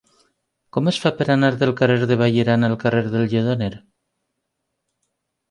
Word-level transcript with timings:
Com 0.77 0.87
es 0.91 0.97
fa 1.03 1.11
per 1.19 1.27
anar 1.33 1.51
del 1.63 1.73
carrer 1.81 1.99
de 2.13 2.17
Vallirana 2.23 2.71
al 2.71 2.79
carrer 2.85 3.03
del 3.19 3.27
Lledoner? 3.35 3.71